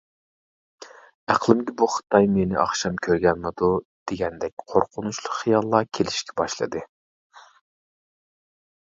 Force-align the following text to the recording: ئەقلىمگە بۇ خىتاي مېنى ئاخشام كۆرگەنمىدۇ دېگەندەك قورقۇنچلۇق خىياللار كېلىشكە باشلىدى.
ئەقلىمگە 1.33 1.73
بۇ 1.81 1.87
خىتاي 1.95 2.29
مېنى 2.37 2.57
ئاخشام 2.63 2.97
كۆرگەنمىدۇ 3.07 3.69
دېگەندەك 4.13 4.65
قورقۇنچلۇق 4.73 5.37
خىياللار 5.43 5.87
كېلىشكە 5.99 6.37
باشلىدى. 6.43 6.83